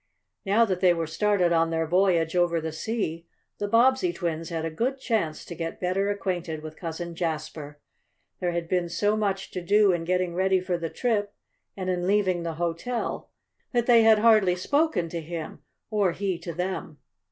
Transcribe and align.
Now 0.47 0.65
that 0.65 0.79
they 0.79 0.95
were 0.95 1.05
started 1.05 1.51
on 1.53 1.69
their 1.69 1.85
voyage 1.85 2.35
over 2.35 2.59
the 2.59 2.71
sea 2.71 3.27
the 3.59 3.67
Bobbsey 3.67 4.11
twins 4.11 4.49
had 4.49 4.65
a 4.65 4.71
good 4.71 4.97
chance 4.97 5.45
to 5.45 5.53
get 5.53 5.79
better 5.79 6.09
acquainted 6.09 6.63
with 6.63 6.75
Cousin 6.75 7.13
Jasper. 7.13 7.79
There 8.39 8.51
had 8.51 8.67
been 8.67 8.89
so 8.89 9.15
much 9.15 9.51
to 9.51 9.61
do 9.61 9.91
in 9.91 10.03
getting 10.05 10.33
ready 10.33 10.59
for 10.59 10.75
the 10.79 10.89
trip 10.89 11.35
and 11.77 11.87
in 11.87 12.07
leaving 12.07 12.41
the 12.41 12.55
hotel 12.55 13.29
that 13.73 13.85
they 13.85 14.01
had 14.01 14.17
hardly 14.17 14.55
spoken 14.55 15.07
to 15.09 15.21
him, 15.21 15.61
or 15.91 16.13
he 16.13 16.39
to 16.39 16.51
them. 16.51 16.97